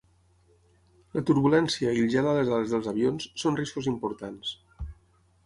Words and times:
La 1.17 1.21
turbulència 1.29 1.93
i 1.97 2.01
el 2.05 2.09
gel 2.15 2.31
a 2.31 2.33
les 2.39 2.49
ales 2.57 2.73
dels 2.73 2.91
avions 2.93 3.29
són 3.45 3.61
riscos 3.61 3.93
importants. 3.95 4.57